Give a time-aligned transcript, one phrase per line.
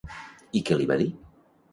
[0.59, 1.07] I què li va dir?